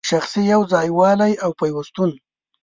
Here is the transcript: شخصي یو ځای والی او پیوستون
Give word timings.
شخصي 0.09 0.41
یو 0.53 0.61
ځای 0.73 0.87
والی 0.97 1.33
او 1.43 1.51
پیوستون 1.59 2.11